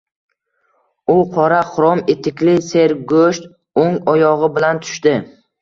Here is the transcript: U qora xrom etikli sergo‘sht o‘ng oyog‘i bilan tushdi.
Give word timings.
U 1.15 1.17
qora 1.35 1.59
xrom 1.75 2.01
etikli 2.15 2.57
sergo‘sht 2.71 3.47
o‘ng 3.85 4.03
oyog‘i 4.17 4.53
bilan 4.57 4.83
tushdi. 4.87 5.19